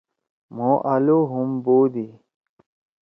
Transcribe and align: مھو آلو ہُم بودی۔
مھو 0.55 0.71
آلو 0.93 1.19
ہُم 1.31 1.49
بودی۔ 1.63 2.07